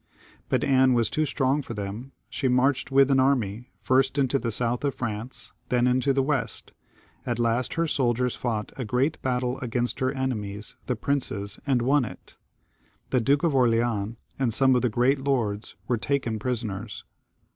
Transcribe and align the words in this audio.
But 0.49 0.63
Anne 0.63 0.93
was 0.95 1.11
too 1.11 1.27
strong 1.27 1.61
for 1.61 1.75
them; 1.75 2.11
she 2.27 2.47
marched 2.47 2.89
with 2.89 3.11
an 3.11 3.19
army, 3.19 3.69
first 3.83 4.17
into 4.17 4.39
the 4.39 4.49
south 4.49 4.83
of 4.83 4.95
France, 4.95 5.53
then 5.69 5.85
into 5.85 6.11
the 6.11 6.23
west; 6.23 6.71
at 7.23 7.37
last 7.37 7.75
her 7.75 7.85
soldiers 7.85 8.33
fought 8.35 8.71
a 8.77 8.83
great 8.83 9.21
battle 9.21 9.59
against 9.59 9.99
her 9.99 10.11
enemies 10.11 10.75
the 10.87 10.95
princes, 10.95 11.59
and 11.67 11.83
won 11.83 12.03
it. 12.03 12.35
The 13.11 13.21
Duke 13.21 13.43
of 13.43 13.53
Orleans, 13.53 14.15
and 14.39 14.51
some 14.51 14.75
of 14.75 14.81
the 14.81 14.89
great 14.89 15.19
lords, 15.19 15.75
were 15.87 15.97
taken 15.97 16.39
prisoners. 16.39 17.03